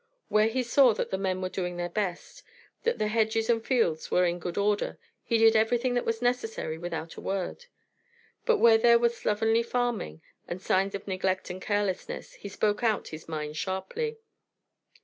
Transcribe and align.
Where 0.29 0.47
he 0.47 0.63
saw 0.63 0.93
that 0.95 1.11
the 1.11 1.17
men 1.19 1.41
were 1.43 1.47
doing 1.49 1.77
their 1.77 1.85
best, 1.87 2.41
that 2.85 2.97
the 2.97 3.07
hedges 3.07 3.51
and 3.51 3.63
fields 3.63 4.09
were 4.09 4.25
in 4.25 4.39
good 4.39 4.57
order, 4.57 4.97
he 5.21 5.37
did 5.37 5.55
everything 5.55 5.93
that 5.93 6.05
was 6.07 6.23
necessary 6.23 6.75
without 6.79 7.17
a 7.17 7.21
word; 7.21 7.67
but 8.43 8.57
where 8.57 8.79
there 8.79 8.97
were 8.97 9.09
slovenly 9.09 9.61
farming 9.61 10.23
and 10.47 10.59
signs 10.59 10.95
of 10.95 11.07
neglect 11.07 11.51
and 11.51 11.61
carelessness, 11.61 12.33
he 12.33 12.49
spoke 12.49 12.81
out 12.83 13.09
his 13.09 13.27
mind 13.29 13.57
sharply. 13.57 14.17